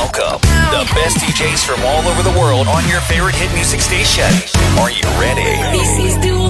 Welcome, 0.00 0.40
the 0.72 0.90
best 0.94 1.18
DJs 1.18 1.62
from 1.62 1.84
all 1.84 2.00
over 2.08 2.22
the 2.22 2.34
world 2.40 2.68
on 2.68 2.88
your 2.88 3.02
favorite 3.02 3.34
hit 3.34 3.52
music 3.52 3.80
station. 3.80 4.24
Are 4.80 4.90
you 4.90 5.02
ready? 5.20 5.60
This 5.76 5.98
is 5.98 6.16
Dua 6.24 6.48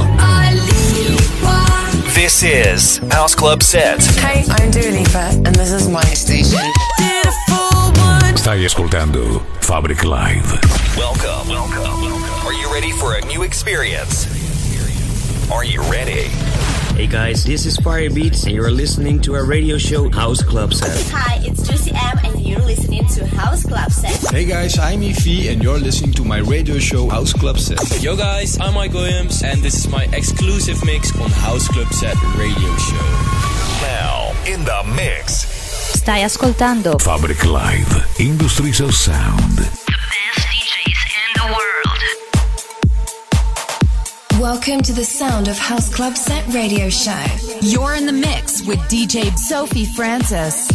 Lipa. 0.54 2.14
This 2.14 2.44
is 2.44 2.98
House 3.10 3.34
Club 3.34 3.64
Set. 3.64 4.04
Hey, 4.22 4.44
I'm 4.50 4.70
Dua 4.70 4.92
Lipa, 4.92 5.42
and 5.44 5.52
this 5.56 5.72
is 5.72 5.88
my 5.88 6.00
station. 6.14 6.60
Beautiful 6.96 7.90
one. 8.00 8.36
Stai 8.36 8.64
ascoltando 8.64 9.42
Fabric 9.60 10.04
Live. 10.04 10.46
Welcome, 10.96 11.48
welcome, 11.48 12.02
welcome. 12.02 12.46
Are 12.46 12.52
you 12.52 12.72
ready 12.72 12.92
for 12.92 13.16
a 13.16 13.20
new 13.26 13.42
experience? 13.42 14.28
Are 15.50 15.64
you 15.64 15.82
ready? 15.90 16.30
Hey 17.00 17.06
guys, 17.06 17.44
this 17.44 17.64
is 17.64 17.78
Firebeatz, 17.78 18.44
and 18.44 18.54
you're 18.54 18.70
listening 18.70 19.22
to 19.22 19.34
our 19.34 19.46
radio 19.46 19.78
show 19.78 20.10
House 20.10 20.42
Club 20.42 20.74
Set. 20.74 21.10
Hi, 21.14 21.40
it's 21.46 21.66
Juicy 21.66 21.92
M, 21.92 22.18
and 22.24 22.38
you're 22.46 22.60
listening 22.60 23.06
to 23.16 23.26
House 23.26 23.64
Club 23.64 23.90
Set. 23.90 24.30
Hey 24.30 24.44
guys, 24.44 24.78
I'm 24.78 25.00
Efi 25.00 25.50
and 25.50 25.62
you're 25.62 25.78
listening 25.78 26.12
to 26.12 26.24
my 26.26 26.40
radio 26.40 26.78
show 26.78 27.08
House 27.08 27.32
Club 27.32 27.58
Set. 27.58 28.02
Yo 28.02 28.18
guys, 28.18 28.60
I'm 28.60 28.74
Mike 28.74 28.92
Williams 28.92 29.42
and 29.42 29.62
this 29.62 29.76
is 29.76 29.88
my 29.88 30.04
exclusive 30.12 30.84
mix 30.84 31.10
on 31.18 31.30
House 31.30 31.68
Club 31.68 31.90
Set 31.90 32.22
Radio 32.36 32.76
Show. 32.76 33.08
Now, 33.80 34.36
in 34.44 34.62
the 34.66 34.84
mix. 34.94 35.46
Stai 35.96 36.24
ascoltando 36.24 36.98
Fabric 37.00 37.46
Live. 37.46 38.20
Industries 38.20 38.80
of 38.80 38.94
Sound. 38.94 39.89
Welcome 44.40 44.80
to 44.84 44.94
the 44.94 45.04
sound 45.04 45.48
of 45.48 45.58
House 45.58 45.94
Club 45.94 46.16
Set 46.16 46.42
Radio 46.54 46.88
Show. 46.88 47.26
You're 47.60 47.92
in 47.92 48.06
the 48.06 48.12
mix 48.12 48.66
with 48.66 48.78
DJ 48.88 49.36
Sophie 49.36 49.84
Francis. 49.84 50.66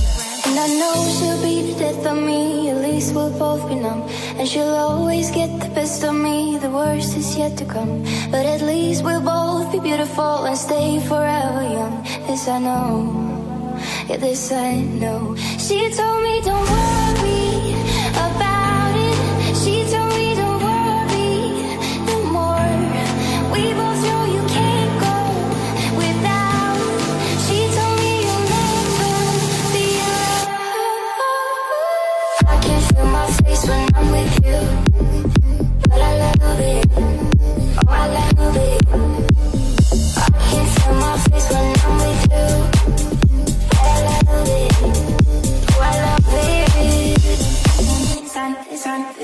And 0.45 0.59
I 0.59 0.67
know 0.67 0.93
she'll 1.17 1.41
be 1.41 1.73
the 1.73 1.79
death 1.79 2.05
of 2.05 2.15
me, 2.15 2.69
at 2.69 2.77
least 2.77 3.15
we'll 3.15 3.35
both 3.39 3.67
be 3.67 3.73
numb. 3.73 4.03
And 4.37 4.47
she'll 4.47 4.75
always 4.75 5.31
get 5.31 5.49
the 5.59 5.69
best 5.69 6.03
of 6.03 6.13
me, 6.13 6.59
the 6.59 6.69
worst 6.69 7.17
is 7.17 7.35
yet 7.35 7.57
to 7.57 7.65
come. 7.65 8.03
But 8.29 8.45
at 8.45 8.61
least 8.61 9.03
we'll 9.03 9.21
both 9.21 9.71
be 9.71 9.79
beautiful 9.79 10.45
and 10.45 10.55
stay 10.55 10.99
forever 10.99 11.63
young. 11.63 12.03
This 12.27 12.47
I 12.47 12.59
know, 12.59 13.79
yeah, 14.07 14.17
this 14.17 14.51
I 14.51 14.75
know. 14.75 15.35
She 15.57 15.89
told 15.89 16.21
me 16.21 16.39
don't 16.41 16.69
worry 16.69 17.73
about 18.11 18.44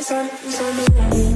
it's 0.02 0.12
on, 0.12 0.26
it's 0.26 0.60
on, 0.60 0.80
it's 0.80 1.26
on. 1.28 1.31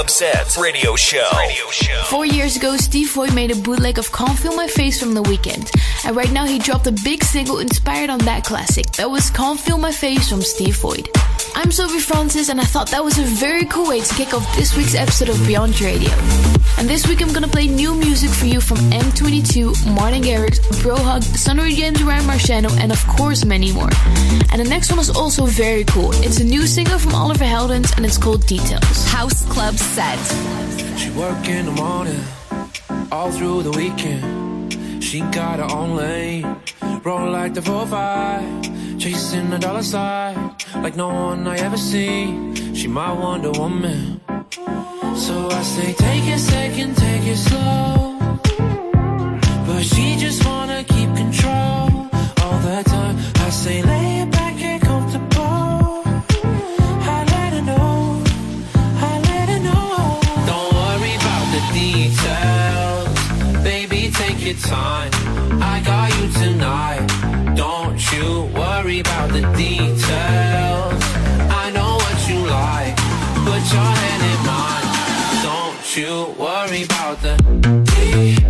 Radio 0.00 0.96
Show. 0.96 1.28
Radio 1.36 1.66
Show. 1.70 2.02
Four 2.06 2.24
years 2.24 2.56
ago, 2.56 2.78
Steve 2.78 3.12
Void 3.12 3.34
made 3.34 3.50
a 3.50 3.54
bootleg 3.54 3.98
of 3.98 4.10
Can't 4.10 4.38
Feel 4.38 4.56
My 4.56 4.66
Face 4.66 4.98
from 4.98 5.12
the 5.12 5.22
Weeknd. 5.22 5.70
And 6.06 6.16
right 6.16 6.32
now, 6.32 6.46
he 6.46 6.58
dropped 6.58 6.86
a 6.86 6.92
big 7.04 7.22
single 7.22 7.58
inspired 7.58 8.08
on 8.08 8.18
that 8.20 8.42
classic. 8.42 8.86
That 8.92 9.10
was 9.10 9.28
Can't 9.28 9.60
Feel 9.60 9.76
My 9.76 9.92
Face 9.92 10.26
from 10.26 10.40
Steve 10.40 10.76
Void. 10.78 11.10
I'm 11.54 11.70
Sophie 11.70 12.00
Francis, 12.00 12.48
and 12.48 12.60
I 12.60 12.64
thought 12.64 12.90
that 12.90 13.04
was 13.04 13.18
a 13.18 13.22
very 13.22 13.64
cool 13.66 13.88
way 13.88 14.00
to 14.00 14.14
kick 14.14 14.32
off 14.32 14.56
this 14.56 14.76
week's 14.76 14.94
episode 14.94 15.28
of 15.28 15.38
Beyond 15.46 15.80
Radio. 15.80 16.10
And 16.78 16.88
this 16.88 17.06
week, 17.06 17.20
I'm 17.20 17.32
gonna 17.32 17.48
play 17.48 17.66
new 17.66 17.94
music 17.94 18.30
for 18.30 18.46
you 18.46 18.60
from 18.60 18.78
M22, 18.90 19.94
Martin 19.94 20.22
Garrix, 20.22 20.58
Brohug, 20.82 21.22
Sunnery 21.22 21.74
James 21.74 22.02
Ryan 22.02 22.24
Marciano, 22.24 22.70
and 22.80 22.92
of 22.92 23.06
course, 23.08 23.44
many 23.44 23.72
more. 23.72 23.90
And 24.52 24.60
the 24.60 24.68
next 24.68 24.90
one 24.90 24.98
is 25.00 25.10
also 25.10 25.46
very 25.46 25.84
cool. 25.84 26.12
It's 26.22 26.40
a 26.40 26.44
new 26.44 26.66
single 26.66 26.98
from 26.98 27.14
Oliver 27.14 27.44
Heldens, 27.44 27.94
and 27.96 28.06
it's 28.06 28.18
called 28.18 28.46
Details. 28.46 29.04
House 29.06 29.44
Club 29.46 29.74
Set. 29.74 30.18
She 30.98 31.10
work 31.10 31.48
in 31.48 31.66
the 31.66 31.72
morning, 31.72 32.22
all 33.12 33.30
through 33.30 33.64
the 33.64 33.72
weekend. 33.72 35.02
She 35.02 35.20
got 35.20 35.58
her 35.58 35.68
own 35.74 35.96
lane, 35.96 36.56
roll 37.02 37.30
like 37.30 37.54
the 37.54 37.60
4-5, 37.60 38.89
chasing 39.00 39.48
the 39.48 39.58
dollar 39.58 39.82
sign 39.82 40.54
like 40.82 40.94
no 40.94 41.08
one 41.08 41.46
I 41.46 41.56
ever 41.56 41.78
seen. 41.78 42.54
She 42.74 42.86
my 42.86 43.10
Wonder 43.10 43.50
Woman. 43.52 44.20
So 45.16 45.48
I 45.48 45.62
say, 45.62 45.94
take 45.94 46.26
a 46.26 46.38
second, 46.38 46.96
take 46.98 47.24
it 47.24 47.38
slow. 47.38 48.18
But 49.66 49.82
she 49.84 50.16
just 50.16 50.44
wanna 50.44 50.84
keep 50.84 51.08
control 51.16 51.88
all 52.42 52.58
the 52.68 52.82
time. 52.84 53.16
I 53.46 53.48
say, 53.48 53.82
lay 53.82 54.20
it 54.20 54.30
back 54.30 54.60
and 54.60 54.82
comfortable. 54.82 56.02
I 57.16 57.18
let 57.34 57.50
her 57.56 57.62
know, 57.62 58.22
I 59.08 59.12
let 59.30 59.48
her 59.48 59.60
know. 59.68 60.20
Don't 60.50 60.72
worry 60.80 61.14
about 61.20 61.46
the 61.54 61.62
details, 61.78 63.64
baby. 63.64 64.10
Take 64.12 64.44
your 64.44 64.56
time. 64.56 65.09
About 69.00 69.30
the 69.30 69.40
details. 69.56 71.02
I 71.62 71.70
know 71.74 71.94
what 71.96 72.28
you 72.28 72.40
like. 72.46 72.96
Put 73.46 73.62
your 73.72 73.90
hand 74.00 74.22
in 74.32 74.40
mine. 74.46 74.88
Don't 75.42 75.96
you 75.96 76.34
worry 76.38 76.84
about 76.84 77.20
the 77.22 77.36
details. 77.84 78.49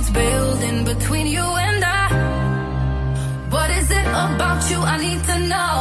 What's 0.00 0.12
building 0.12 0.84
between 0.86 1.26
you 1.26 1.44
and 1.44 1.84
I. 1.84 2.06
What 3.50 3.68
is 3.68 3.90
it 3.90 4.06
about 4.06 4.70
you 4.70 4.78
I 4.80 4.96
need 4.96 5.22
to 5.24 5.38
know? 5.52 5.76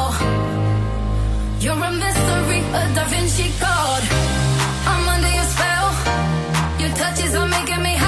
You're 1.63 1.81
a 1.89 1.91
mystery, 2.03 2.59
a 2.79 2.81
Da 2.95 3.05
Vinci 3.11 3.47
Code. 3.63 4.05
I'm 4.91 5.07
under 5.13 5.31
your 5.37 5.47
spell. 5.55 5.87
Your 6.81 6.91
touches 6.97 7.33
are 7.33 7.47
making 7.47 7.81
me. 7.81 7.98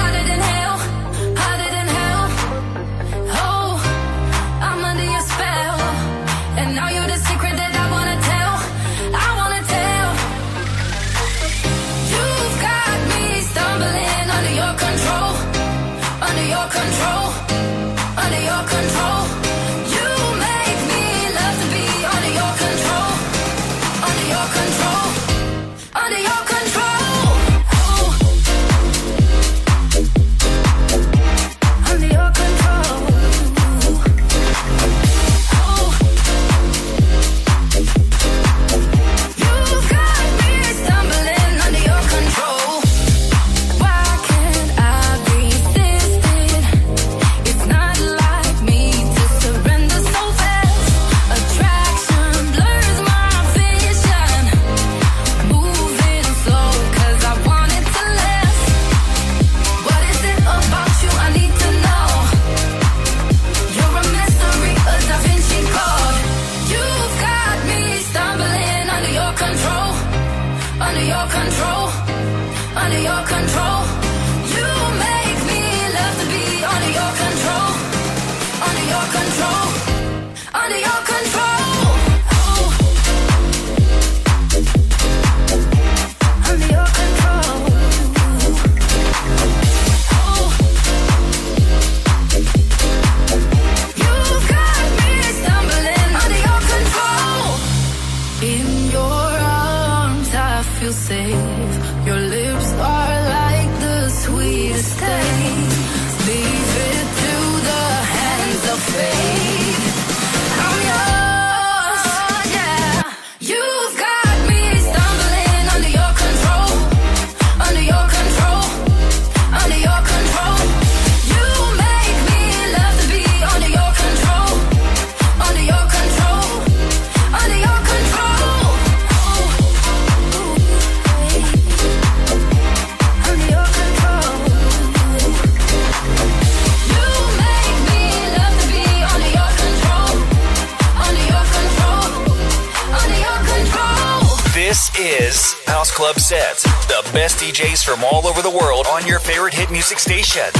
from 147.92 148.04
all 148.04 148.26
over 148.26 148.40
the 148.40 148.48
world 148.48 148.86
on 148.86 149.06
your 149.06 149.18
favorite 149.18 149.52
hit 149.52 149.70
music 149.70 149.98
station. 149.98 150.50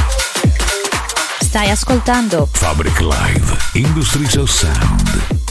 Stai 1.41 1.71
ascoltando 1.71 2.47
Fabric 2.53 3.01
Live, 3.01 3.71
Industries 3.75 4.37
of 4.37 4.51
Sound. 4.51 5.42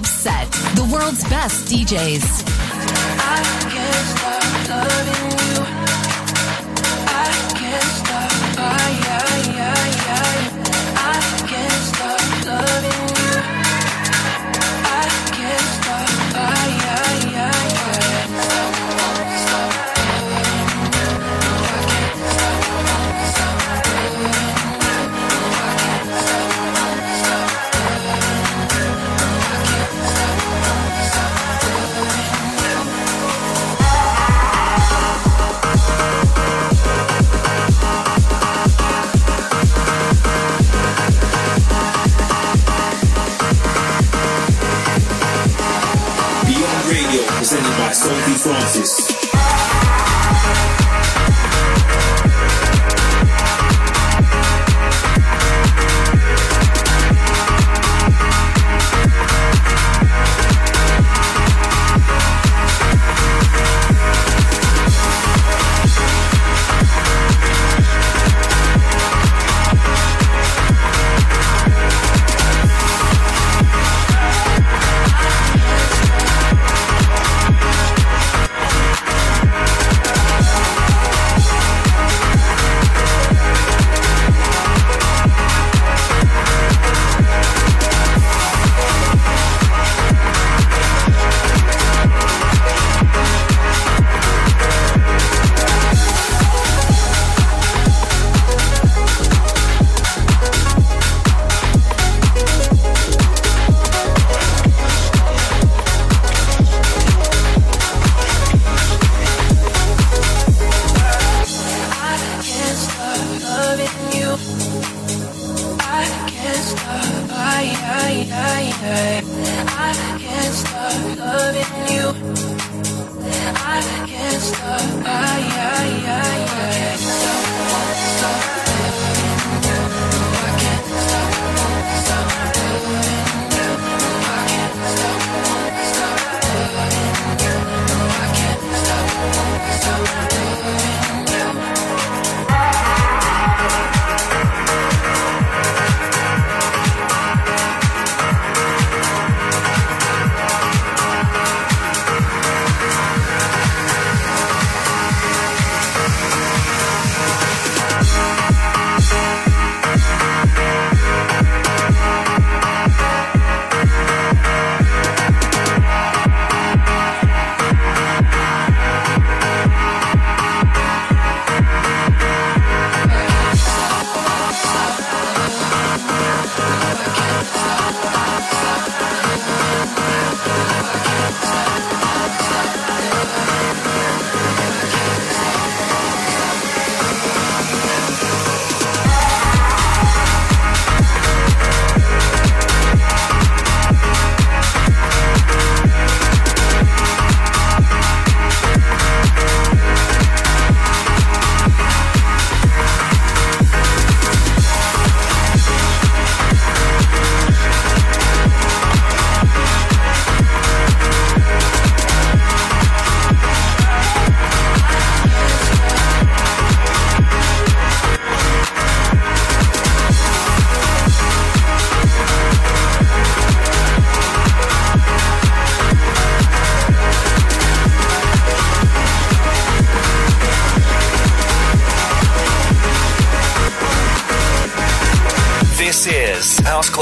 Club 0.00 0.06
set. 0.06 0.50
The 0.76 0.88
world's 0.90 1.22
best 1.24 1.66
DJs. 1.66 2.50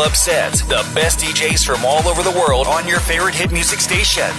club 0.08 0.16
sets, 0.16 0.62
the 0.62 0.90
best 0.94 1.18
DJs 1.18 1.66
from 1.66 1.84
all 1.84 2.06
over 2.08 2.22
the 2.22 2.30
world 2.30 2.66
on 2.66 2.88
your 2.88 3.00
favorite 3.00 3.34
hit 3.34 3.52
music 3.52 3.78
station. 3.80 4.30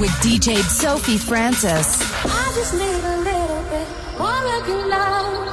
with 0.00 0.10
DJ 0.20 0.60
Sophie 0.64 1.16
Francis 1.16 2.13
just 2.54 2.72
need 2.74 3.04
a 3.04 3.16
little 3.28 3.62
bit 3.72 3.88
more 4.16 4.46
of 4.56 4.68
your 4.68 4.86
love. 4.86 5.48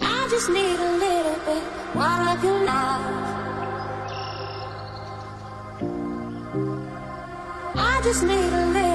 I 0.00 0.28
just 0.30 0.48
need 0.48 0.78
a 0.88 0.92
little 1.04 1.38
bit 1.48 1.64
more 1.94 2.22
of 2.32 2.42
your 2.42 2.64
love. 2.64 3.04
I 7.76 8.00
just 8.02 8.22
need 8.22 8.52
a 8.52 8.66
little. 8.66 8.85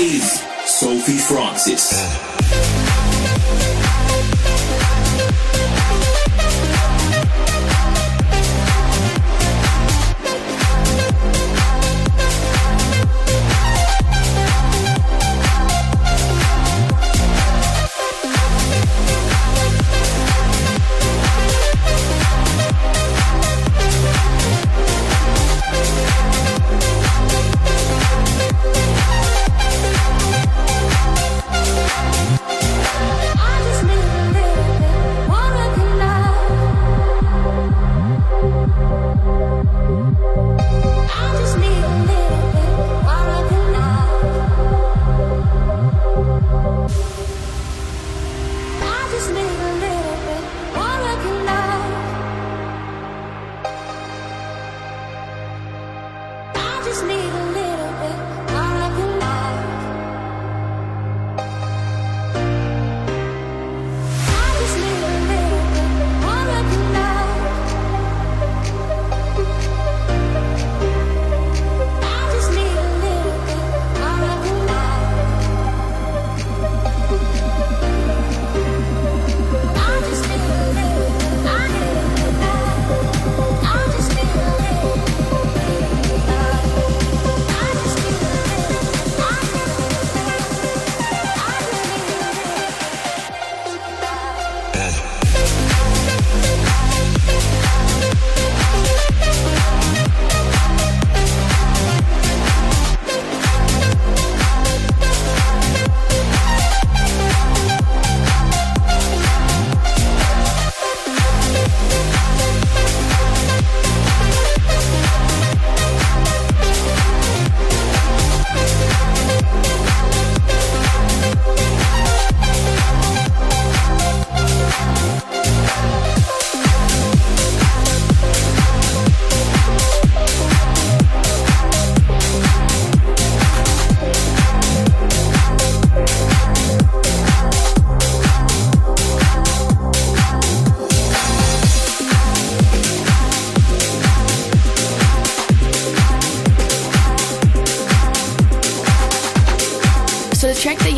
Is 0.00 0.40
Sophie 0.64 1.18
Francis. 1.18 2.29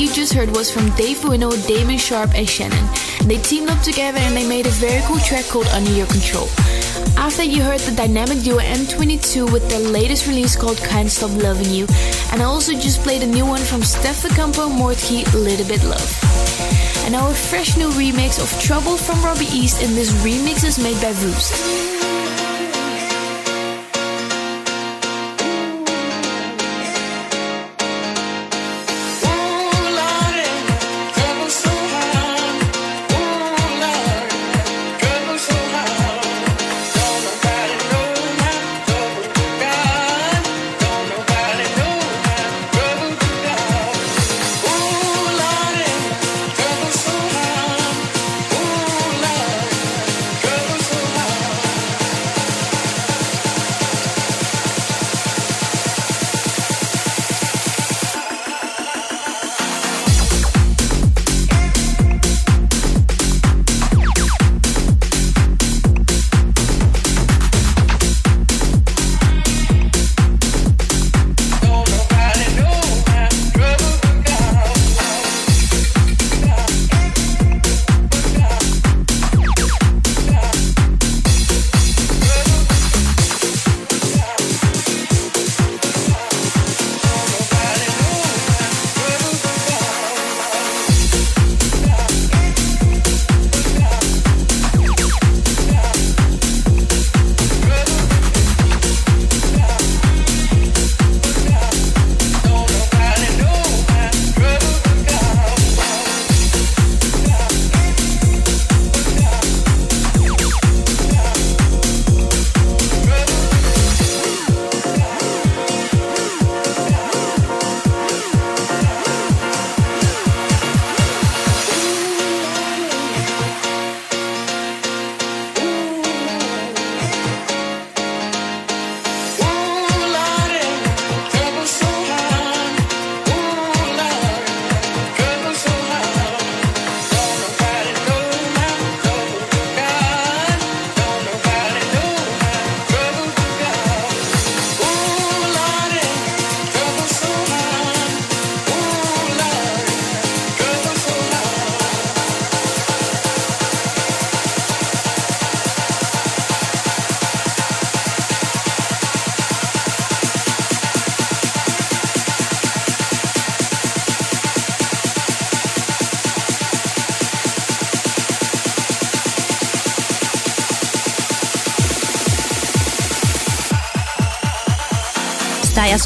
Heard 0.09 0.55
was 0.57 0.71
from 0.71 0.91
Dave 0.97 1.23
Bueno, 1.23 1.51
Damon 1.69 1.97
Sharp, 1.97 2.35
and 2.35 2.49
Shannon. 2.49 2.88
They 3.25 3.38
teamed 3.38 3.71
up 3.71 3.81
together 3.83 4.19
and 4.19 4.37
they 4.37 4.49
made 4.49 4.67
a 4.67 4.71
very 4.71 5.01
cool 5.03 5.19
track 5.19 5.45
called 5.45 5.67
Under 5.69 5.93
Your 5.93 6.07
Control. 6.07 6.49
After 7.17 7.45
you 7.45 7.62
heard 7.62 7.81
the 7.81 7.95
dynamic 7.95 8.43
duo 8.43 8.59
M22 8.59 9.53
with 9.53 9.69
their 9.69 9.79
latest 9.79 10.27
release 10.27 10.57
called 10.57 10.79
Can't 10.79 11.11
Stop 11.11 11.31
Loving 11.43 11.71
You, 11.71 11.87
and 12.33 12.43
I 12.43 12.47
also 12.47 12.73
just 12.73 13.03
played 13.03 13.23
a 13.23 13.27
new 13.27 13.47
one 13.47 13.61
from 13.61 13.83
Steph 13.83 14.29
Campo 14.35 14.69
Mortkey, 14.69 15.25
Little 15.35 15.67
Bit 15.69 15.85
Love. 15.85 16.11
And 17.05 17.15
a 17.15 17.33
fresh 17.33 17.77
new 17.77 17.91
remix 17.91 18.41
of 18.43 18.51
Trouble 18.61 18.97
from 18.97 19.23
Robbie 19.23 19.53
East, 19.53 19.83
and 19.83 19.95
this 19.95 20.12
remix 20.25 20.65
is 20.65 20.79
made 20.79 21.01
by 21.01 21.11
Roost. 21.23 21.91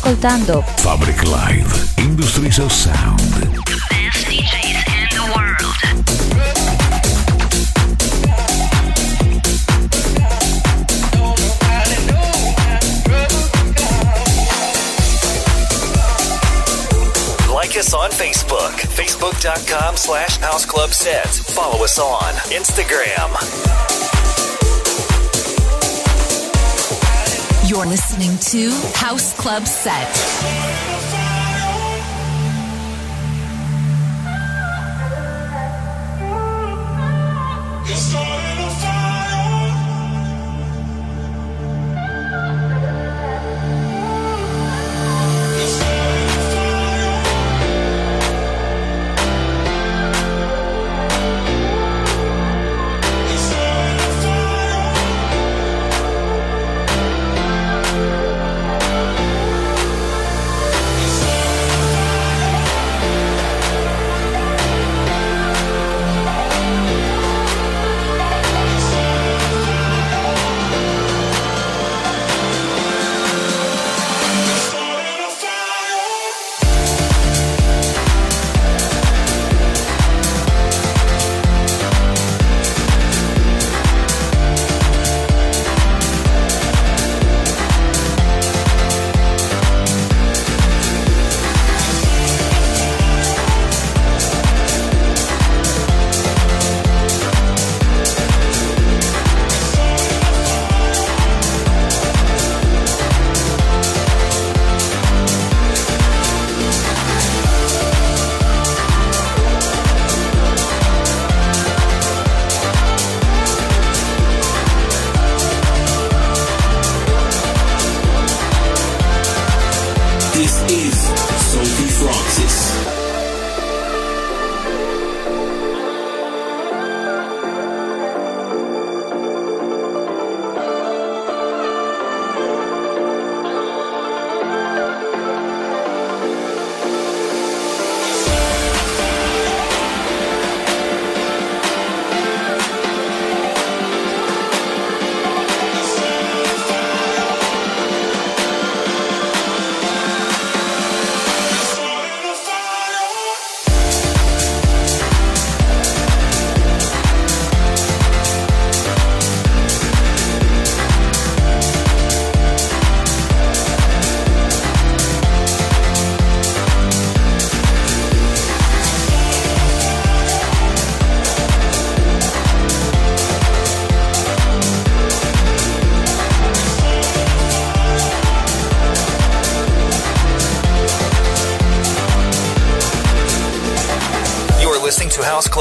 Ascoltando 0.07 0.63
Fabric 0.77 1.25
Live 1.25 1.99
Industries 1.99 2.61
of 2.61 2.73
Sound. 2.73 3.19
Best 3.91 4.25
DJs 4.29 4.87
in 4.87 5.09
the 5.11 5.25
world. 5.35 5.63
Like 17.53 17.77
us 17.77 17.93
on 17.93 18.11
Facebook, 18.11 18.71
facebook.com 18.95 19.97
slash 19.97 20.37
house 20.39 20.65
club 20.65 20.91
set. 20.91 21.27
Follow 21.27 21.83
us 21.83 21.99
on 21.99 22.33
Instagram. 22.53 23.86
You're 27.67 27.85
listening 27.85 28.39
to 28.39 28.71
House 28.95 29.33
Club 29.35 29.67
Set. 29.67 30.86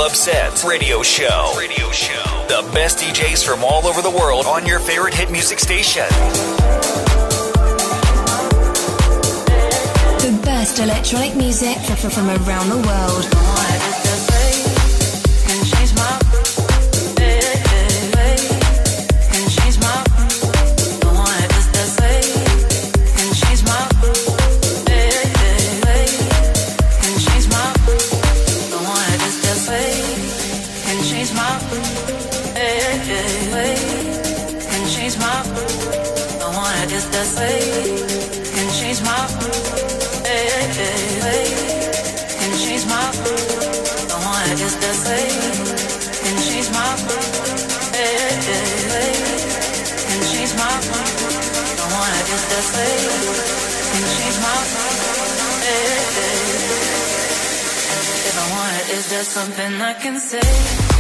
To 0.06 0.12
Club 0.12 0.16
Set 0.16 0.64
Radio 0.64 1.02
Show. 1.02 1.54
Radio 1.58 1.90
Show. 1.92 2.46
The 2.48 2.70
best 2.74 3.00
DJs 3.00 3.46
from 3.46 3.64
all 3.64 3.86
over 3.88 4.02
the 4.02 4.10
world 4.10 4.46
on 4.46 4.66
your 4.66 4.80
favorite 4.80 5.14
hit 5.14 5.32
music 5.32 5.60
station. 5.60 6.06
The 10.20 10.40
best 10.44 10.80
electronic 10.80 11.36
music 11.36 11.78
from 11.78 12.30
around 12.30 12.70
the 12.70 12.78
world. 12.78 14.05
Something 59.36 59.82
I 59.82 59.94
can 59.96 60.18
say? 60.18 60.95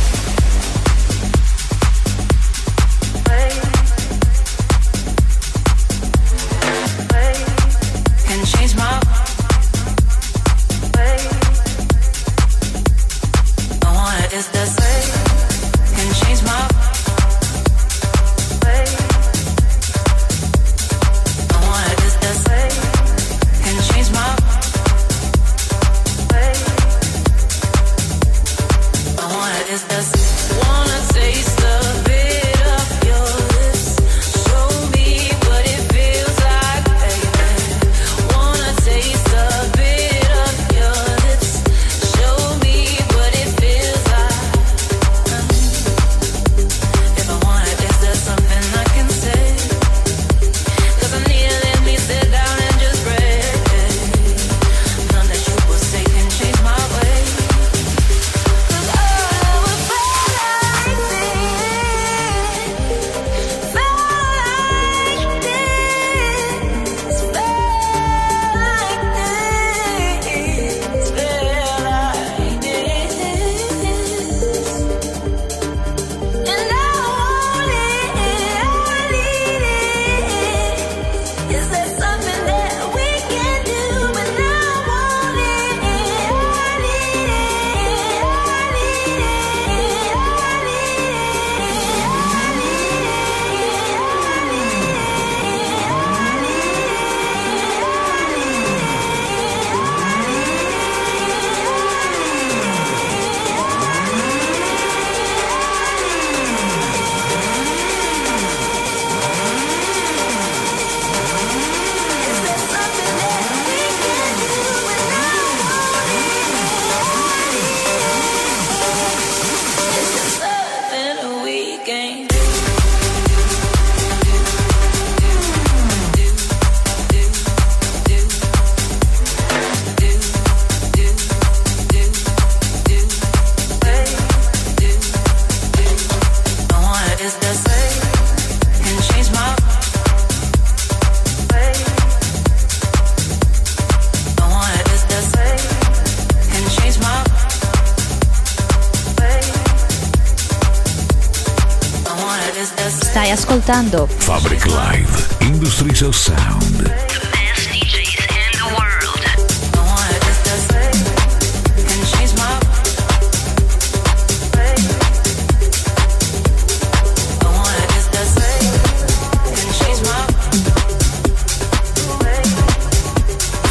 Ascoltando 153.65 154.05
Fabric 154.05 154.63
Live 154.67 155.41
Industries 155.41 156.03
of 156.03 156.15
Sound. 156.15 156.83
Best 156.83 157.67
DJs 157.71 158.21
in 158.29 158.51
the 158.59 158.67
world. 158.77 159.21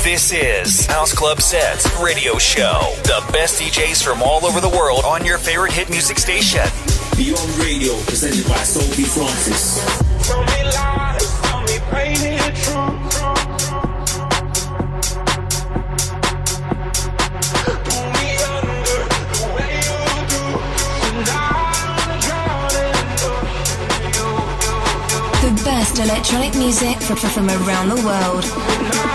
This 0.02 0.32
is 0.32 0.86
House 0.86 1.12
Club 1.12 1.40
Sets 1.40 1.86
Radio 2.00 2.36
Show. 2.38 2.80
The 3.04 3.24
best 3.32 3.60
DJs 3.60 4.02
from 4.02 4.22
all 4.22 4.44
over 4.44 4.60
the 4.60 4.68
world 4.68 5.04
on 5.04 5.24
your 5.24 5.38
favorite 5.38 5.72
hit 5.72 5.88
music 5.88 6.18
station. 6.18 6.93
Beyond 7.16 7.58
Radio, 7.58 7.94
presented 8.06 8.44
by 8.48 8.56
Sophie 8.56 9.04
Francis. 9.04 9.78
The 25.40 25.62
best 25.64 25.98
electronic 26.00 26.54
music 26.56 27.00
from, 27.00 27.16
from 27.16 27.48
around 27.48 27.90
the 27.90 28.02
world. 28.04 29.13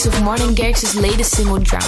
Remix 0.00 0.18
of 0.18 0.24
Martin 0.24 0.54
Garrix's 0.54 0.96
latest 0.96 1.32
single, 1.32 1.58
Drown. 1.58 1.82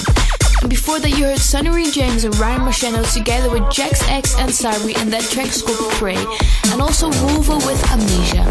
And 0.60 0.68
before 0.68 0.98
that, 1.00 1.10
you 1.10 1.24
heard 1.24 1.38
Sunnery 1.38 1.90
James 1.90 2.24
and 2.24 2.36
Ryan 2.38 2.62
Marciano 2.62 3.02
together 3.12 3.50
with 3.50 3.70
Jax 3.70 4.06
X 4.08 4.36
and 4.38 4.50
Sabri, 4.50 4.96
and 4.96 5.12
that 5.12 5.22
track's 5.22 5.62
called 5.62 5.90
Prey. 5.92 6.20
And 6.70 6.80
also 6.80 7.10
Wolvo 7.24 7.56
with 7.66 7.80
Amnesia. 7.90 8.44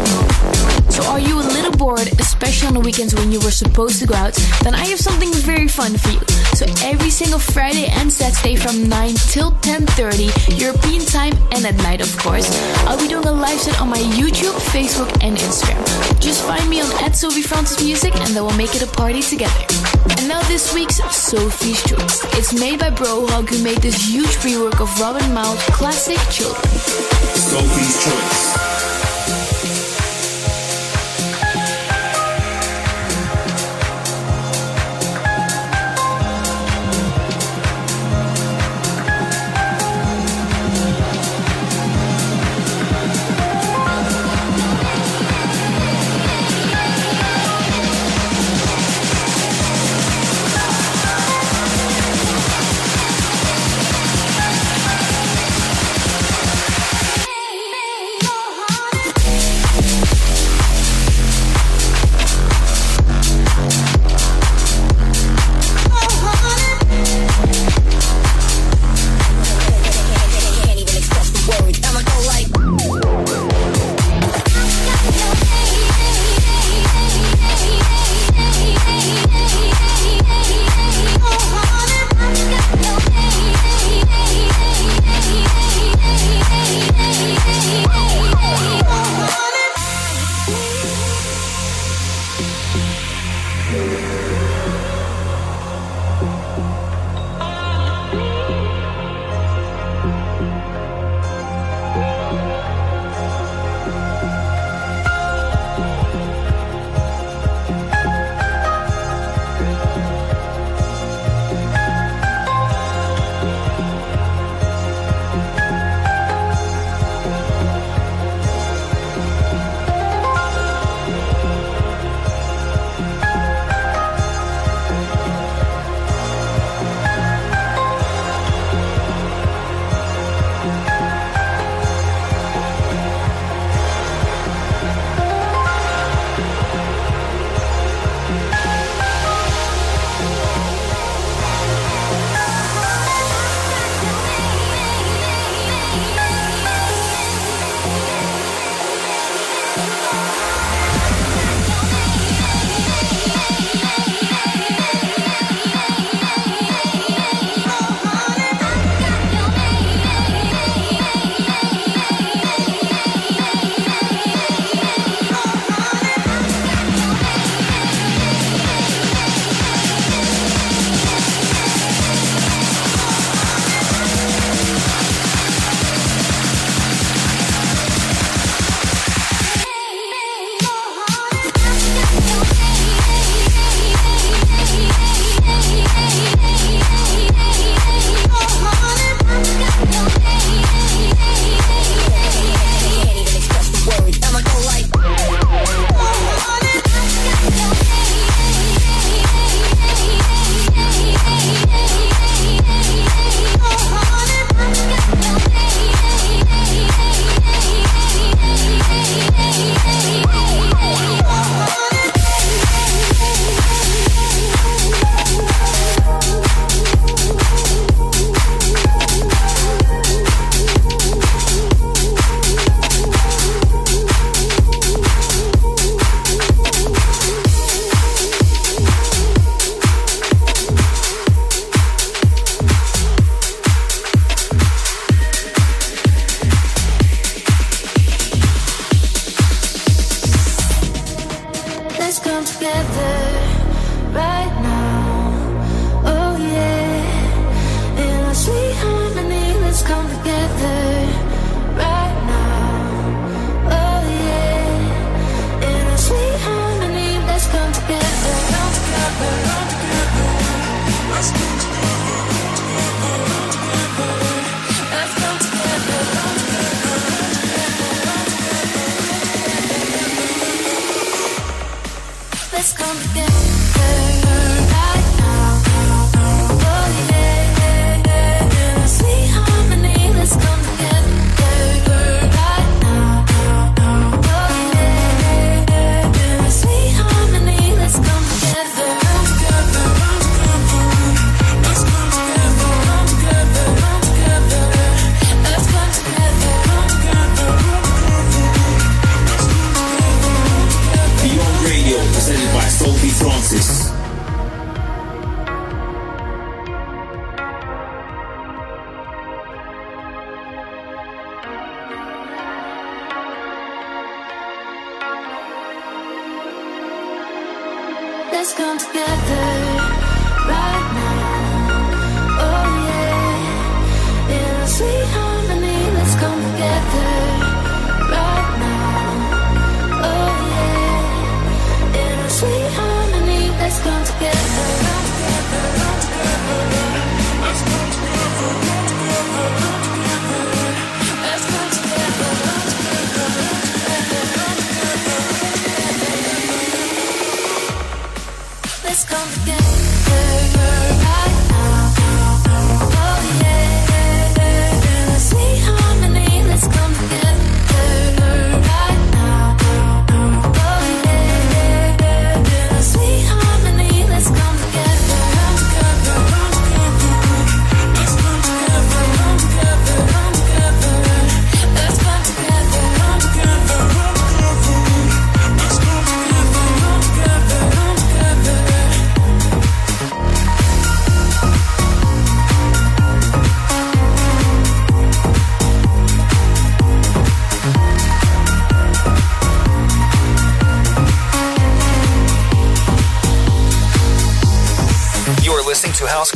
So, 0.90 1.04
are 1.04 1.20
you 1.20 1.38
a 1.38 1.46
little 1.54 1.72
bored, 1.72 2.08
especially 2.18 2.68
on 2.68 2.74
the 2.74 2.80
weekends 2.80 3.14
when 3.14 3.30
you 3.30 3.40
were 3.40 3.50
supposed 3.50 4.00
to 4.00 4.06
go 4.06 4.14
out? 4.14 4.34
Then 4.62 4.74
I 4.74 4.84
have 4.86 4.98
something 4.98 5.32
very 5.32 5.68
fun 5.68 5.96
for 5.96 6.10
you. 6.10 6.20
So, 6.54 6.66
every 6.84 7.10
single 7.10 7.38
Friday 7.38 7.86
and 7.86 8.12
Saturday 8.12 8.56
from 8.56 8.88
9 8.88 9.14
till 9.30 9.52
10:30 9.62 10.58
European 10.58 11.04
time 11.06 11.34
and 11.52 11.64
at 11.66 11.76
night, 11.86 12.00
of 12.00 12.10
course, 12.18 12.50
I'll 12.86 12.98
be 12.98 13.08
doing 13.08 13.26
a 13.26 13.32
live 13.32 13.60
set 13.60 13.80
on 13.80 13.88
my 13.88 14.02
YouTube, 14.18 14.58
Facebook, 14.74 15.10
and 15.22 15.36
Instagram. 15.38 15.91
Just 16.22 16.44
find 16.46 16.70
me 16.70 16.80
on 16.80 17.04
at 17.04 17.16
Sophie 17.16 17.42
Francis 17.42 17.82
Music, 17.82 18.14
and 18.14 18.28
then 18.28 18.44
we'll 18.44 18.56
make 18.56 18.76
it 18.76 18.82
a 18.82 18.86
party 18.86 19.22
together. 19.22 19.66
And 20.18 20.28
now 20.28 20.40
this 20.42 20.72
week's 20.72 20.98
Sophie's 21.10 21.82
Choice. 21.82 22.22
It's 22.38 22.52
made 22.52 22.78
by 22.78 22.90
Brohug, 22.90 23.48
who 23.50 23.60
made 23.64 23.78
this 23.78 24.08
huge 24.08 24.36
rework 24.46 24.80
of 24.80 24.88
Robert 25.00 25.28
Miles 25.32 25.60
classic 25.64 26.18
Children. 26.30 26.62
Sophie's 27.34 28.04
Choice. 28.04 28.51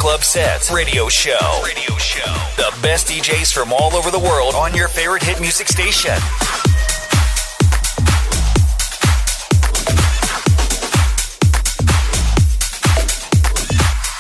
club 0.07 0.23
sets, 0.23 0.71
radio 0.71 1.09
show, 1.09 1.37
radio 1.65 1.97
show. 1.99 2.33
The 2.55 2.73
best 2.81 3.09
DJs 3.09 3.53
from 3.53 3.73
all 3.73 3.93
over 3.97 4.13
the 4.13 4.21
world 4.21 4.55
on 4.55 4.73
your 4.73 4.87
favorite 4.87 5.21
hit 5.21 5.41
music 5.41 5.67
station. 5.67 6.15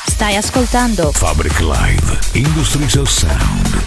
Stai 0.09 0.34
ascoltando 0.34 1.12
Fabric 1.12 1.61
Live, 1.61 2.34
Industries 2.34 2.97
of 2.97 3.09
Sound. 3.09 3.84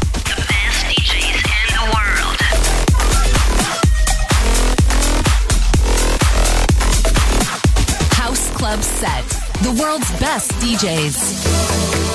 Club 8.56 8.84
sets 8.84 9.39
the 9.62 9.72
world's 9.82 10.10
best 10.20 10.52
DJs. 10.54 12.09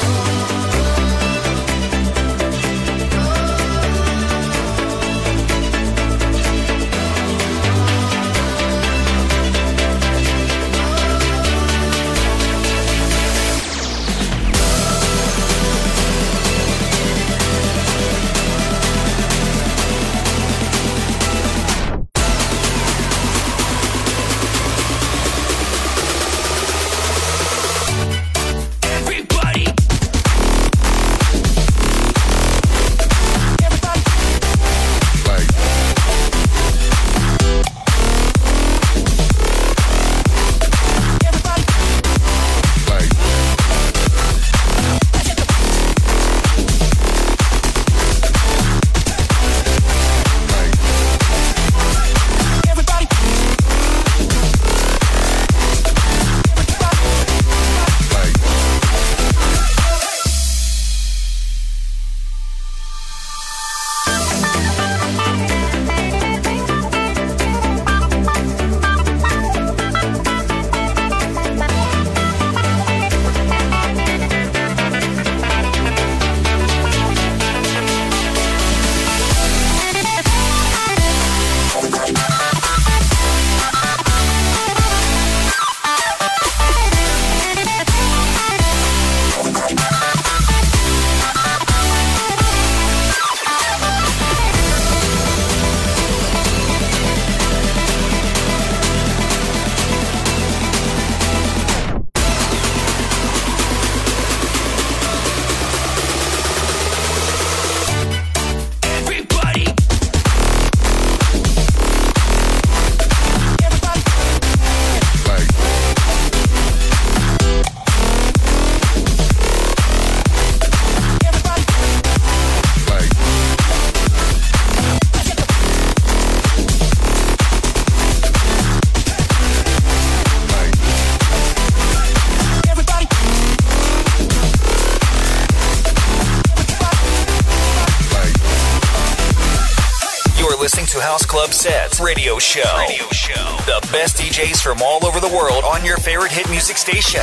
Sets 141.94 142.04
Radio 142.04 142.38
Show. 142.38 142.62
Radio 142.78 143.08
Show. 143.10 143.56
The 143.66 143.86
best 143.92 144.16
DJs 144.16 144.62
from 144.62 144.82
all 144.82 145.04
over 145.06 145.20
the 145.20 145.28
world 145.28 145.64
on 145.64 145.84
your 145.84 145.96
favorite 145.98 146.32
hit 146.32 146.48
music 146.50 146.76
station. 146.76 147.20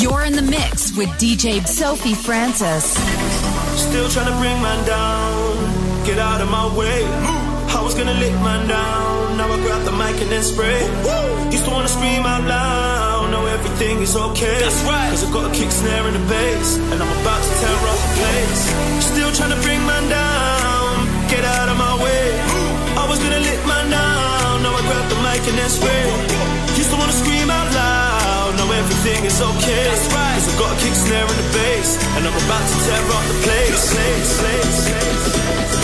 You're 0.00 0.24
in 0.24 0.34
the 0.34 0.42
mix 0.42 0.96
with 0.96 1.08
DJ 1.18 1.66
Sophie 1.66 2.14
Francis. 2.14 3.45
Still 3.76 4.08
trying 4.08 4.30
to 4.32 4.36
bring 4.40 4.58
man 4.62 4.80
down, 4.86 6.04
get 6.04 6.18
out 6.18 6.40
of 6.40 6.50
my 6.50 6.66
way. 6.76 7.04
I 7.76 7.80
was 7.82 7.94
gonna 7.94 8.14
lick 8.14 8.32
man 8.40 8.68
down, 8.68 9.36
now 9.36 9.52
I 9.52 9.56
grab 9.64 9.84
the 9.84 9.92
mic 9.92 10.16
and 10.22 10.30
then 10.32 10.42
spray. 10.42 10.80
Used 11.52 11.64
to 11.64 11.70
wanna 11.70 11.88
scream 11.88 12.24
out 12.24 12.44
loud, 12.44 13.30
know 13.30 13.44
everything 13.46 14.00
is 14.00 14.16
okay. 14.16 14.58
That's 14.64 14.82
right, 14.84 15.10
cause 15.10 15.24
I 15.24 15.32
got 15.32 15.50
a 15.50 15.52
kick 15.54 15.70
snare 15.70 16.04
and 16.08 16.16
a 16.16 16.24
bass, 16.28 16.78
and 16.90 16.98
I'm 17.02 17.12
about 17.20 17.40
to 17.46 17.52
tear 17.60 17.78
up 17.92 17.98
the 18.04 18.10
place. 18.20 18.62
Still 19.12 19.30
trying 19.32 19.52
to 19.56 19.60
bring 19.60 19.80
man 19.84 20.04
down, 20.08 20.92
get 21.28 21.44
out 21.44 21.68
of 21.68 21.76
my 21.76 21.94
way. 22.02 22.24
I 22.96 23.04
was 23.10 23.18
gonna 23.20 23.42
lick 23.48 23.60
man 23.68 23.86
down, 23.90 24.62
now 24.64 24.72
I 24.72 24.82
grab 24.88 25.06
the 25.12 25.18
mic 25.26 25.42
and 25.50 25.56
then 25.60 25.70
spray. 25.70 26.04
Used 26.80 26.90
to 26.92 26.96
wanna 26.96 27.12
scream 27.12 27.48
out 27.50 27.68
loud, 27.72 28.05
everything 28.86 29.24
is 29.24 29.40
okay. 29.40 29.84
That's 29.84 30.06
right, 30.14 30.34
cause 30.34 30.54
I 30.54 30.58
got 30.58 30.76
a 30.76 30.80
kick 30.80 30.94
snare 30.94 31.26
and 31.26 31.40
a 31.40 31.48
bass, 31.52 31.98
and 32.16 32.26
I'm 32.26 32.36
about 32.44 32.64
to 32.70 32.76
tear 32.86 33.02
up 33.02 33.24
the 33.26 33.36
place. 33.42 33.94
place, 33.94 34.40
place, 34.40 34.90
place. 34.90 35.75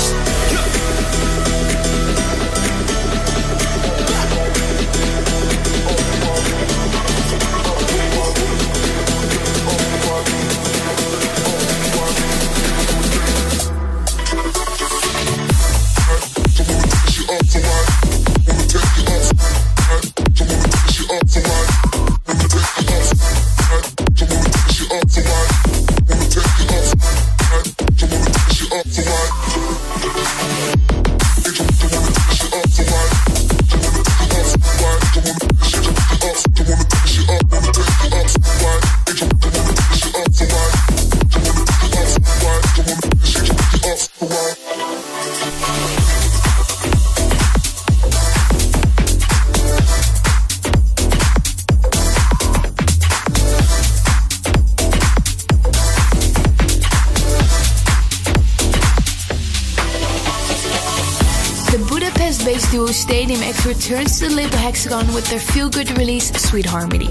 Gonna 0.00 0.39
returns 63.90 64.20
to 64.20 64.28
the 64.28 64.34
label 64.36 64.56
Hexagon 64.56 65.12
with 65.14 65.28
their 65.30 65.40
feel 65.40 65.68
good 65.68 65.90
release 65.98 66.30
Sweet 66.40 66.64
Harmony. 66.64 67.08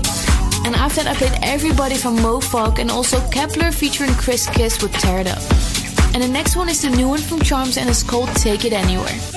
And 0.66 0.74
after 0.76 1.04
that, 1.04 1.08
I 1.08 1.14
played 1.16 1.38
everybody 1.44 1.96
from 1.96 2.16
Mo 2.22 2.40
Fog 2.40 2.80
and 2.80 2.90
also 2.90 3.20
Kepler 3.32 3.74
featuring 3.74 4.14
Chris 4.14 4.48
Kiss 4.48 4.82
with 4.82 4.94
Tear 4.94 5.20
It 5.20 5.28
Up. 5.28 5.42
And 6.14 6.24
the 6.24 6.30
next 6.30 6.56
one 6.56 6.70
is 6.70 6.82
the 6.82 6.90
new 6.90 7.10
one 7.10 7.20
from 7.20 7.42
Charms 7.42 7.78
and 7.78 7.90
it's 7.90 8.02
called 8.02 8.30
Take 8.30 8.64
It 8.64 8.72
Anywhere. 8.72 9.29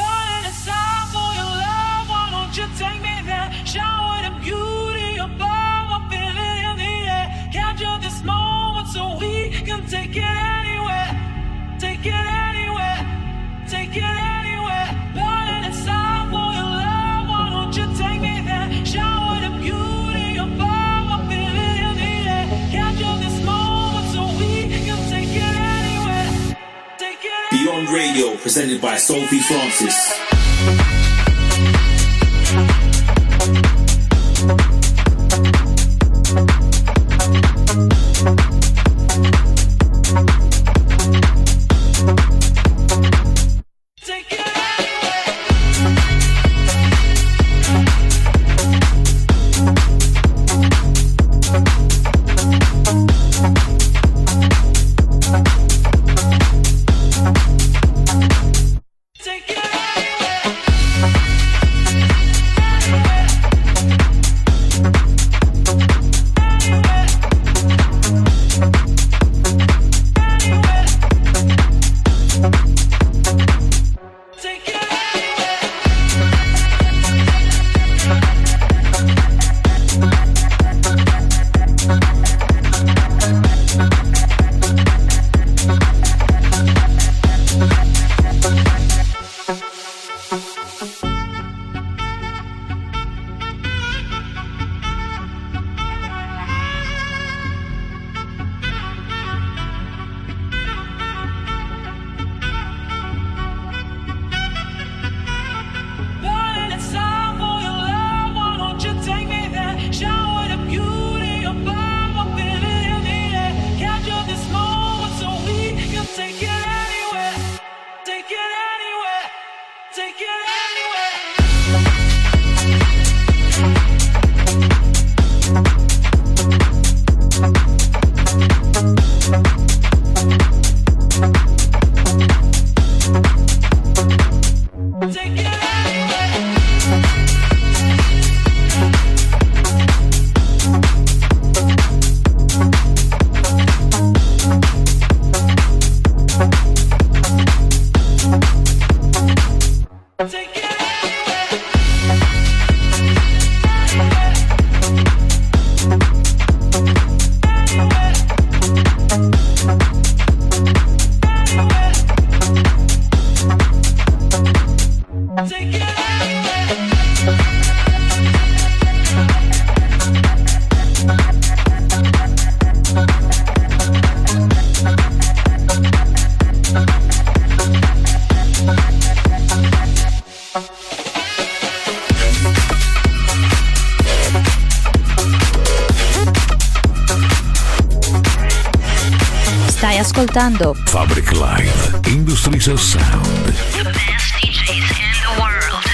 Stai 190.32 190.32
ascoltando 190.32 190.72
Fabric 190.86 191.30
Live, 191.32 192.00
Industries 192.08 192.66
of 192.68 192.80
Sound. 192.80 193.26
The 193.26 193.84
best 193.84 194.32
DJs 194.40 194.96
in 194.96 195.12
the 195.20 195.32
world. 195.38 195.84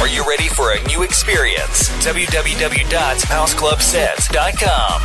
Are 0.00 0.08
you 0.08 0.22
ready 0.28 0.48
for 0.48 0.72
a 0.72 0.82
new 0.88 1.02
experience? 1.02 1.88
www.houseclubsets.com. 2.04 5.02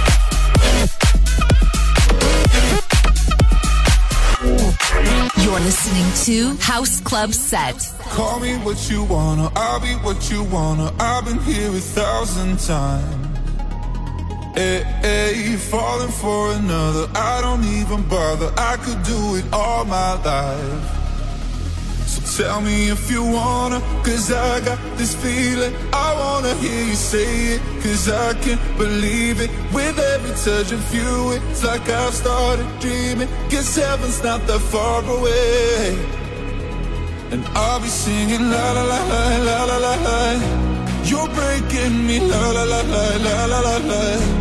You're 5.41 5.61
listening 5.61 6.11
to 6.25 6.57
House 6.61 6.99
Club 6.99 7.33
Set. 7.33 7.77
Call 8.09 8.41
me 8.41 8.57
what 8.57 8.89
you 8.91 9.05
wanna, 9.05 9.49
I'll 9.55 9.79
be 9.79 9.93
what 10.03 10.29
you 10.29 10.43
wanna. 10.43 10.91
I've 10.99 11.23
been 11.23 11.39
here 11.39 11.69
a 11.69 11.79
thousand 11.79 12.59
times 12.59 13.20
hey, 15.01 15.55
falling 15.57 16.11
for 16.11 16.51
another. 16.53 17.07
I 17.15 17.41
don't 17.41 17.63
even 17.63 18.07
bother. 18.07 18.51
I 18.57 18.77
could 18.77 19.01
do 19.03 19.35
it 19.35 19.45
all 19.53 19.85
my 19.85 20.13
life. 20.23 21.01
So 22.11 22.43
tell 22.43 22.61
me 22.61 22.89
if 22.89 23.09
you 23.09 23.23
wanna, 23.23 23.79
cause 24.03 24.31
I 24.31 24.59
got 24.59 24.79
this 24.97 25.15
feeling. 25.15 25.73
I 25.93 26.09
wanna 26.21 26.53
hear 26.55 26.83
you 26.91 26.95
say 26.95 27.55
it, 27.55 27.61
cause 27.81 28.09
I 28.09 28.33
can't 28.43 28.61
believe 28.77 29.39
it. 29.39 29.49
With 29.73 29.97
every 29.97 30.35
touch 30.45 30.71
of 30.71 30.83
you, 30.93 31.31
it's 31.31 31.63
like 31.63 31.87
I've 31.87 32.13
started 32.13 32.67
dreaming. 32.79 33.29
Cause 33.49 33.75
heaven's 33.75 34.21
not 34.23 34.45
that 34.47 34.59
far 34.73 35.03
away. 35.17 35.95
And 37.31 37.45
I'll 37.55 37.79
be 37.79 37.87
singing 37.87 38.49
la 38.49 38.71
la 38.77 38.83
la 38.83 39.01
la 39.47 39.63
la 39.69 39.77
la 39.85 39.95
la. 40.07 40.71
You're 41.03 41.29
breaking 41.29 42.05
me 42.05 42.19
la 42.19 42.51
la 42.51 42.63
la 42.63 42.81
la 42.81 43.45
la 43.45 43.59
la 43.67 43.77
la. 43.77 44.40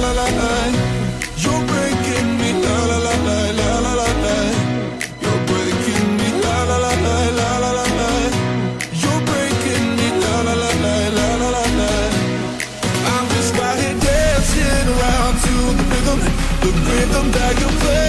Come 17.79 18.00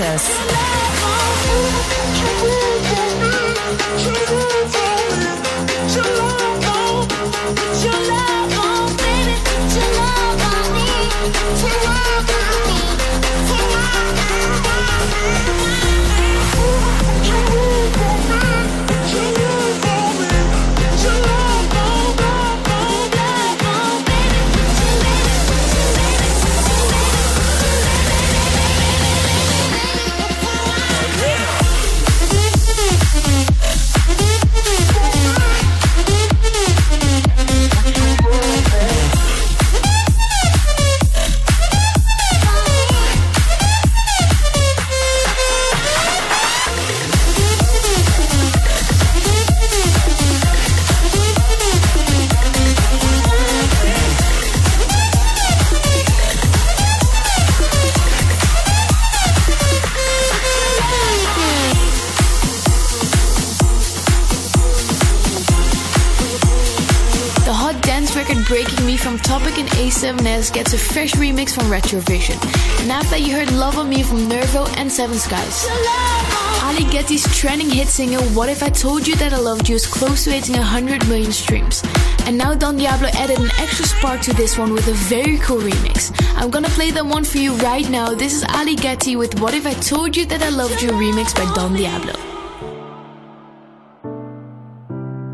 Texas. 0.00 0.49
A7S 70.40 70.52
gets 70.52 70.72
a 70.72 70.78
fresh 70.78 71.12
remix 71.12 71.54
from 71.54 71.64
Retrovision. 71.64 72.36
And 72.82 72.90
after 72.90 73.16
you 73.16 73.34
heard 73.34 73.52
Love 73.52 73.76
on 73.78 73.88
Me 73.88 74.02
from 74.02 74.28
Nervo 74.28 74.66
and 74.76 74.90
Seven 74.90 75.18
Skies. 75.18 75.66
Ali 76.62 76.84
Gatie's 76.90 77.24
trending 77.36 77.68
hit 77.68 77.88
single 77.88 78.22
What 78.30 78.48
If 78.48 78.62
I 78.62 78.68
Told 78.70 79.06
You 79.06 79.16
That 79.16 79.32
I 79.32 79.38
Loved 79.38 79.68
You 79.68 79.74
is 79.74 79.86
close 79.86 80.24
to 80.24 80.30
hitting 80.30 80.56
100 80.56 81.06
million 81.08 81.32
streams. 81.32 81.82
And 82.26 82.38
now 82.38 82.54
Don 82.54 82.76
Diablo 82.76 83.08
added 83.14 83.38
an 83.38 83.50
extra 83.58 83.84
spark 83.84 84.20
to 84.22 84.32
this 84.32 84.56
one 84.56 84.72
with 84.72 84.88
a 84.88 84.92
very 84.92 85.38
cool 85.38 85.58
remix. 85.58 86.10
I'm 86.36 86.50
gonna 86.50 86.68
play 86.70 86.90
that 86.92 87.04
one 87.04 87.24
for 87.24 87.38
you 87.38 87.54
right 87.56 87.88
now. 87.90 88.14
This 88.14 88.32
is 88.32 88.44
Ali 88.54 88.76
Getty 88.76 89.16
with 89.16 89.38
What 89.40 89.54
If 89.54 89.66
I 89.66 89.74
Told 89.74 90.16
You 90.16 90.24
That 90.26 90.42
I 90.42 90.48
Loved 90.48 90.80
You 90.80 90.90
remix 90.90 91.34
by 91.34 91.52
Don 91.54 91.74
Diablo. 91.76 92.14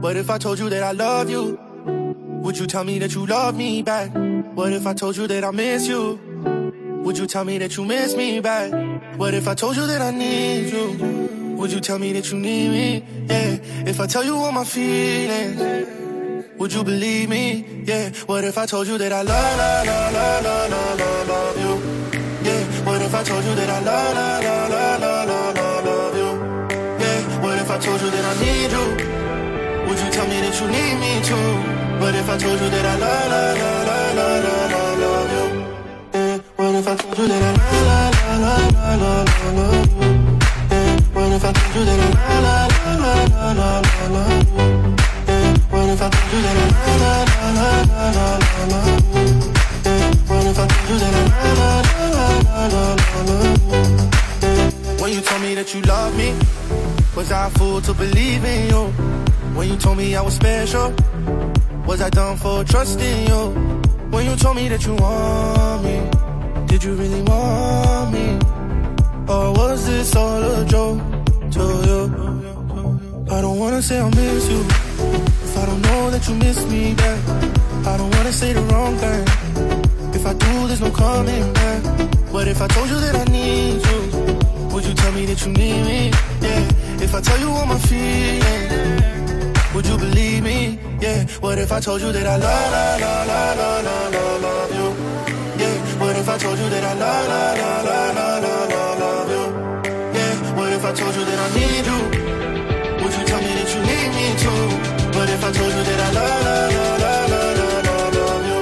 What 0.00 0.16
if 0.16 0.30
I 0.30 0.38
told 0.38 0.58
you 0.58 0.68
that 0.70 0.82
I 0.82 0.92
love 0.92 1.30
you? 1.30 1.58
Would 2.42 2.58
you 2.58 2.66
tell 2.66 2.84
me 2.84 2.98
that 3.00 3.14
you 3.14 3.26
love 3.26 3.56
me 3.56 3.82
back? 3.82 4.25
What 4.56 4.72
if 4.72 4.86
I 4.86 4.94
told 4.94 5.18
you 5.18 5.26
that 5.26 5.44
I 5.44 5.50
miss 5.50 5.86
you? 5.86 6.18
Would 7.04 7.18
you 7.18 7.26
tell 7.26 7.44
me 7.44 7.58
that 7.58 7.76
you 7.76 7.84
miss 7.84 8.16
me 8.16 8.40
back? 8.40 8.72
What 9.18 9.34
if 9.34 9.46
I 9.46 9.54
told 9.54 9.76
you 9.76 9.86
that 9.86 10.00
I 10.00 10.10
need 10.12 10.72
you? 10.72 11.56
Would 11.58 11.70
you 11.72 11.78
tell 11.80 11.98
me 11.98 12.14
that 12.14 12.32
you 12.32 12.38
need 12.38 12.70
me? 12.70 13.04
Yeah. 13.26 13.58
If 13.86 14.00
I 14.00 14.06
tell 14.06 14.24
you 14.24 14.34
all 14.34 14.52
my 14.52 14.64
feelings, 14.64 15.60
would 16.56 16.72
you 16.72 16.82
believe 16.82 17.28
me? 17.28 17.84
Yeah. 17.84 18.08
What 18.24 18.44
if 18.44 18.56
I 18.56 18.64
told 18.64 18.86
you 18.86 18.96
that 18.96 19.12
I 19.12 19.20
love, 19.20 19.58
love, 19.58 19.86
love, 19.86 20.14
love, 20.14 20.70
love, 20.70 21.00
love, 21.00 21.28
love, 21.28 21.58
you? 21.60 21.72
Yeah. 22.48 22.86
What 22.86 23.02
if 23.02 23.14
I 23.14 23.22
told 23.24 23.44
you 23.44 23.54
that 23.56 23.68
I 23.68 23.80
love, 23.80 24.14
love, 24.16 24.42
love, 24.42 24.70
love, 24.70 25.00
love, 25.02 25.28
love, 25.28 25.56
love, 25.56 25.84
love 25.84 26.16
you? 26.16 26.30
Yeah. 27.04 27.42
What 27.42 27.58
if 27.58 27.70
I 27.70 27.78
told 27.78 28.00
you 28.00 28.08
that 28.08 28.24
I 28.24 28.34
need 28.40 28.72
you? 28.72 29.86
Would 29.86 29.98
you 30.00 30.10
tell 30.10 30.26
me 30.26 30.40
that 30.40 30.58
you 30.58 30.66
need 30.72 30.96
me 30.98 31.22
too? 31.22 31.85
What 32.00 32.14
if 32.14 32.28
I 32.28 32.36
told 32.38 32.60
you 32.60 32.68
that 32.70 32.84
I 32.84 32.96
love, 32.98 33.30
love, 33.32 33.56
love, 33.58 34.16
love, 34.16 34.44
love, 34.44 34.70
love, 34.72 34.98
love 35.00 35.30
you? 35.32 35.46
Yeah. 36.14 36.38
What 36.56 36.74
if 36.74 36.88
I 36.88 36.96
told 36.96 37.18
you 37.18 37.26
that 37.28 37.42
I 37.42 37.52
love, 37.56 38.14
love, 38.26 38.74
love, 38.76 39.00
love, 39.00 39.26
love, 39.26 39.56
love, 39.56 39.88
you? 39.96 40.10
Yeah. 40.70 41.00
What 41.14 41.32
if 41.32 41.44
I 41.44 41.52
told 41.52 41.74
you 41.76 41.84
that 41.88 42.00
I 42.00 42.40
love, 42.46 42.72
love, 42.86 43.32
love, 43.32 43.56
love, 43.56 43.84
love, 43.96 44.12
love, 44.12 44.44
you? 44.46 44.66
Yeah. 45.26 45.56
What 45.72 45.88
if 45.88 46.02
I 46.02 46.08
told 46.10 46.32
you 46.32 46.40
that 46.44 46.56
I 46.56 46.90
love, 47.02 47.30
love, 47.56 47.88
love, 47.88 48.14
love, 48.16 48.44
love, 48.44 48.72
love, 48.72 49.02
you? 49.06 49.24
Yeah. 49.86 50.12
What 50.28 50.44
if 50.46 50.58
I 50.58 50.66
told 50.66 50.88
you 50.90 50.96
that 51.00 51.14
I 51.16 51.52
love, 51.60 51.86
love, 51.96 52.44
love, 52.46 52.72
love, 52.72 53.00
love, 53.16 53.30
love 53.30 53.56
you? 53.72 55.02
When 55.02 55.10
you 55.12 55.20
told 55.22 55.40
me 55.42 55.54
that 55.54 55.68
you 55.74 55.80
love 55.82 56.12
me, 56.16 56.28
was 57.16 57.32
I 57.32 57.48
fool 57.50 57.80
to 57.80 57.94
believe 57.94 58.44
in 58.44 58.68
you? 58.70 58.92
When 59.56 59.70
you 59.70 59.76
told 59.78 59.96
me 59.96 60.14
I 60.14 60.20
was 60.20 60.34
special, 60.34 60.94
was 61.86 62.02
I 62.02 62.10
dumb 62.10 62.36
for 62.36 62.62
trusting 62.62 63.26
you? 63.26 63.40
When 64.10 64.26
you 64.26 64.36
told 64.36 64.56
me 64.56 64.68
that 64.68 64.84
you 64.84 64.94
want 64.94 65.82
me, 65.82 65.96
did 66.66 66.84
you 66.84 66.92
really 66.92 67.22
want 67.22 68.12
me? 68.12 68.38
Or 69.26 69.54
was 69.54 69.86
this 69.86 70.14
all 70.14 70.42
a 70.42 70.64
joke 70.66 71.00
to 71.52 71.64
you? 71.88 72.02
I 73.30 73.40
don't 73.40 73.58
wanna 73.58 73.80
say 73.80 73.98
I 73.98 74.08
miss 74.10 74.48
you 74.50 74.60
if 74.60 75.56
I 75.56 75.64
don't 75.64 75.80
know 75.80 76.10
that 76.10 76.28
you 76.28 76.34
miss 76.34 76.64
me 76.66 76.94
back. 76.94 77.18
I 77.86 77.96
don't 77.96 78.14
wanna 78.14 78.32
say 78.32 78.52
the 78.52 78.60
wrong 78.70 78.94
thing. 78.98 79.24
If 80.14 80.26
I 80.26 80.34
do, 80.34 80.66
there's 80.68 80.82
no 80.82 80.90
coming 80.90 81.52
back. 81.54 81.82
But 82.30 82.46
if 82.46 82.60
I 82.60 82.66
told 82.66 82.90
you 82.90 83.00
that 83.00 83.14
I 83.16 83.24
need 83.32 83.80
you? 83.90 84.00
Would 84.72 84.84
you 84.84 84.92
tell 84.92 85.12
me 85.12 85.24
that 85.24 85.40
you 85.46 85.52
need 85.52 85.82
me? 85.90 86.10
Yeah. 86.42 87.02
If 87.02 87.14
I 87.14 87.22
tell 87.22 87.40
you 87.40 87.48
all 87.48 87.64
my 87.64 87.78
feelings. 87.78 89.25
Would 89.76 89.86
you 89.86 89.98
believe 89.98 90.42
me? 90.42 90.78
Yeah. 91.02 91.26
What 91.44 91.58
if 91.58 91.70
I 91.70 91.80
told 91.80 92.00
you 92.00 92.10
that 92.10 92.26
I 92.26 92.36
love, 92.36 92.72
love, 92.72 93.28
love, 93.28 93.58
love, 93.58 93.84
love, 93.84 94.14
love, 94.14 94.42
love 94.42 94.72
you? 94.72 94.88
Yeah. 95.60 96.00
What 96.00 96.16
if 96.16 96.26
I 96.26 96.38
told 96.38 96.58
you 96.58 96.70
that 96.70 96.82
I 96.82 96.94
love, 96.94 97.28
love, 97.28 97.58
love, 97.60 97.84
love, 97.84 98.42
love, 98.42 98.70
love, 98.72 98.98
love 99.04 99.28
you? 99.36 99.44
Yeah. 100.16 100.56
What 100.56 100.72
if 100.72 100.82
I 100.82 100.92
told 100.94 101.14
you 101.14 101.24
that 101.28 101.38
I 101.44 101.48
need 101.60 101.84
you? 101.92 102.00
Would 103.04 103.12
you 103.20 103.24
tell 103.28 103.42
me 103.44 103.52
that 103.52 103.68
you 103.76 103.80
need 103.84 104.08
me 104.16 104.26
too? 104.40 104.64
What 105.12 105.28
if 105.28 105.44
I 105.44 105.52
told 105.52 105.68
you 105.68 105.82
that 105.84 106.00
I 106.00 106.10
love, 106.16 106.40
love, 106.48 106.72
love, 106.72 106.96
love, 106.96 107.28
love, 107.28 107.36
love, 107.36 107.36
love 107.36 107.36
love, 107.36 107.36
love, 107.36 107.60
love, 107.60 107.84
love, 107.84 108.16
love, 108.16 108.16
love 108.16 108.48
you? 108.48 108.60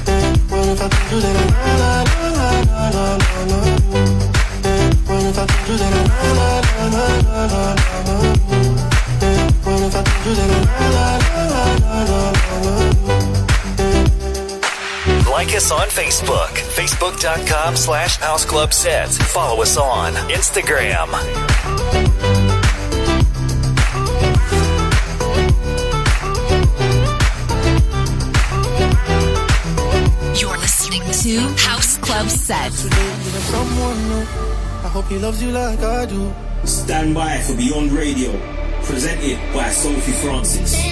Yeah. 0.06 0.30
What 0.46 0.62
if 0.62 0.78
I 0.78 0.88
told 0.94 1.10
you 1.10 1.18
that 1.26 1.34
I 1.34 1.74
love, 1.82 2.06
love, 2.22 2.70
love, 2.70 2.94
love, 2.94 3.18
love, 3.18 3.50
love 3.50 4.06
you? 4.06 4.07
Like 5.28 5.36
us 15.54 15.70
on 15.70 15.88
Facebook, 15.88 16.48
facebook.com 16.72 17.76
slash 17.76 18.16
House 18.16 18.46
Club 18.46 18.72
sets. 18.72 19.18
Follow 19.18 19.60
us 19.60 19.76
on 19.76 20.14
Instagram. 20.30 21.08
You're 30.40 30.56
listening 30.56 31.02
to 31.02 31.40
House 31.60 31.98
Club 31.98 32.28
Set. 32.30 32.72
I 34.88 34.90
hope 34.90 35.08
he 35.08 35.18
loves 35.18 35.42
you 35.42 35.50
like 35.50 35.80
I 35.80 36.06
do. 36.06 36.32
Stand 36.64 37.14
by 37.14 37.36
for 37.42 37.54
Beyond 37.54 37.92
Radio, 37.92 38.32
presented 38.84 39.36
by 39.52 39.68
Sophie 39.68 40.12
Francis. 40.12 40.87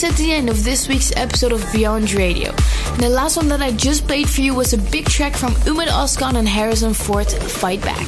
We're 0.00 0.10
at 0.10 0.16
the 0.16 0.32
end 0.32 0.48
of 0.48 0.62
this 0.62 0.86
week's 0.86 1.12
episode 1.16 1.50
of 1.50 1.72
Beyond 1.72 2.12
Radio. 2.12 2.50
And 2.50 3.00
the 3.00 3.08
last 3.08 3.36
one 3.36 3.48
that 3.48 3.60
I 3.60 3.72
just 3.72 4.06
played 4.06 4.28
for 4.28 4.42
you 4.42 4.54
was 4.54 4.72
a 4.72 4.78
big 4.78 5.06
track 5.06 5.34
from 5.34 5.54
Ummet 5.66 5.88
Ozcan 5.88 6.36
and 6.36 6.46
Harrison 6.46 6.94
Ford, 6.94 7.26
Fight 7.26 7.82
Back. 7.82 8.06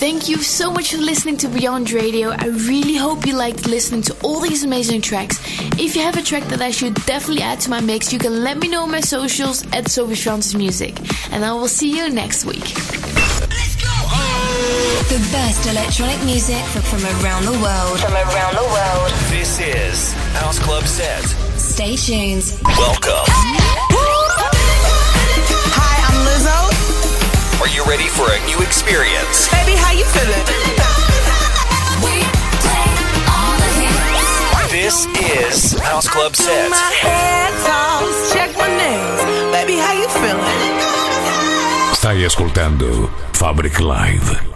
Thank 0.00 0.28
you 0.30 0.38
so 0.38 0.72
much 0.72 0.92
for 0.92 0.98
listening 0.98 1.36
to 1.38 1.48
Beyond 1.48 1.90
Radio. 1.92 2.30
I 2.30 2.46
really 2.46 2.96
hope 2.96 3.26
you 3.26 3.34
liked 3.34 3.66
listening 3.66 4.00
to 4.02 4.16
all 4.22 4.40
these 4.40 4.64
amazing 4.64 5.02
tracks. 5.02 5.38
If 5.78 5.96
you 5.96 6.02
have 6.02 6.16
a 6.16 6.22
track 6.22 6.44
that 6.44 6.62
I 6.62 6.70
should 6.70 6.94
definitely 7.04 7.42
add 7.42 7.60
to 7.60 7.70
my 7.70 7.80
mix, 7.80 8.10
you 8.10 8.18
can 8.18 8.42
let 8.42 8.56
me 8.56 8.68
know 8.68 8.84
on 8.84 8.90
my 8.90 9.00
socials 9.00 9.66
at 9.74 9.88
Sophie 9.88 10.14
Francis 10.14 10.54
Music. 10.54 10.98
And 11.30 11.44
I 11.44 11.52
will 11.52 11.68
see 11.68 11.94
you 11.94 12.08
next 12.08 12.46
week. 12.46 12.72
The 15.12 15.18
best 15.28 15.68
electronic 15.68 16.16
music 16.24 16.64
from, 16.72 16.80
from 16.80 17.04
around 17.20 17.44
the 17.44 17.52
world. 17.52 18.00
From 18.00 18.14
around 18.14 18.56
the 18.56 18.64
world. 18.64 19.12
This 19.28 19.60
is 19.60 20.14
House 20.40 20.58
Club 20.58 20.84
Set. 20.84 21.20
Stay 21.60 21.96
tuned. 21.96 22.56
Welcome. 22.64 23.28
Hi, 25.76 25.96
I'm 26.08 26.16
Lizzo. 26.24 26.56
Are 27.60 27.68
you 27.76 27.84
ready 27.84 28.08
for 28.08 28.24
a 28.24 28.40
new 28.48 28.64
experience? 28.64 29.52
Baby, 29.52 29.76
how 29.76 29.92
you 29.92 30.08
feeling? 30.16 30.48
This 34.72 35.04
is 35.36 35.78
House 35.80 36.08
Club 36.08 36.34
Set. 36.34 36.70
My 36.70 36.90
head 37.04 37.52
toss, 37.68 38.32
check 38.32 38.56
my 38.56 38.66
nails. 38.66 39.20
Baby, 39.52 39.76
how 39.76 39.92
you 39.92 40.08
feeling? 40.08 40.80
Stai 41.92 42.24
ascoltando 42.24 43.10
Fabric 43.34 43.78
Live. 43.78 44.51